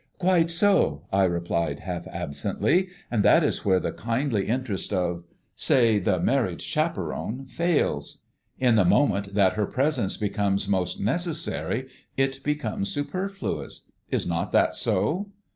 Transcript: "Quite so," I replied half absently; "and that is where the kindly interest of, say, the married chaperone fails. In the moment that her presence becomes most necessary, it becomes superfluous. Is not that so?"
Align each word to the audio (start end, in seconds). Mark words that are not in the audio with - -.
"Quite 0.17 0.49
so," 0.49 1.03
I 1.13 1.25
replied 1.25 1.81
half 1.81 2.07
absently; 2.07 2.87
"and 3.11 3.21
that 3.21 3.43
is 3.43 3.63
where 3.63 3.79
the 3.79 3.91
kindly 3.91 4.47
interest 4.47 4.91
of, 4.91 5.25
say, 5.55 5.99
the 5.99 6.19
married 6.19 6.59
chaperone 6.59 7.45
fails. 7.45 8.23
In 8.57 8.77
the 8.77 8.83
moment 8.83 9.35
that 9.35 9.53
her 9.53 9.67
presence 9.67 10.17
becomes 10.17 10.67
most 10.67 10.99
necessary, 10.99 11.87
it 12.17 12.41
becomes 12.43 12.89
superfluous. 12.91 13.91
Is 14.09 14.25
not 14.25 14.51
that 14.53 14.73
so?" 14.73 15.27